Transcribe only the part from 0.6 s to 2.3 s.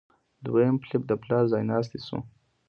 فلیپ د پلار ځایناستی شو.